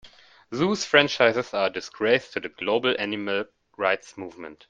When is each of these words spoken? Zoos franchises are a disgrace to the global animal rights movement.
Zoos 0.51 0.83
franchises 0.83 1.53
are 1.53 1.67
a 1.67 1.69
disgrace 1.69 2.31
to 2.31 2.39
the 2.39 2.49
global 2.49 2.95
animal 2.97 3.45
rights 3.77 4.17
movement. 4.17 4.57